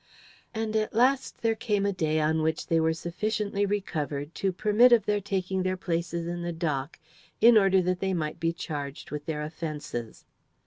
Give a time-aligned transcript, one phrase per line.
[0.55, 4.91] And at last there came a day on which they were sufficiently recovered to permit
[4.91, 6.97] of their taking their places in the dock
[7.39, 10.25] in order that they might be charged with their offences.